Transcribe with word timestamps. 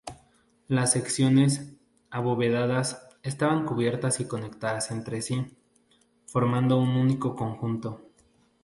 Las 0.67 0.93
secciones, 0.93 1.73
abovedadas, 2.09 3.03
estaban 3.21 3.67
cubiertas 3.67 4.19
y 4.19 4.25
conectadas 4.25 4.89
entre 4.89 5.21
sí, 5.21 5.45
formando 6.25 6.79
un 6.79 6.89
único 6.95 7.35
conjunto. 7.35 8.01